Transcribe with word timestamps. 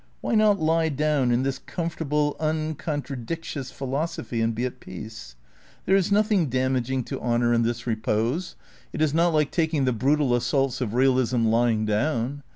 Why 0.19 0.33
not 0.33 0.59
lie 0.59 0.89
down 0.89 1.29
in 1.29 1.43
this 1.43 1.59
comfortable, 1.59 2.35
uncontradictious 2.39 3.69
philosophy 3.71 4.41
and 4.41 4.55
be 4.55 4.65
at 4.65 4.79
peace? 4.79 5.35
There 5.85 5.95
is 5.95 6.11
nothing 6.11 6.49
damaging 6.49 7.03
to 7.03 7.19
honour 7.21 7.51
94 7.51 7.51
THE 7.51 7.51
NEW 7.51 7.53
IDEALISM 7.53 7.63
m 7.63 7.65
in 7.65 7.69
this 7.69 7.87
repose; 8.33 8.55
it 8.93 9.01
is 9.03 9.13
not 9.13 9.31
like 9.31 9.51
taking 9.51 9.85
the 9.85 9.93
brutal 9.93 10.33
assaults 10.33 10.81
of 10.81 10.95
realism 10.95 11.45
lying 11.45 11.85
down. 11.85 12.41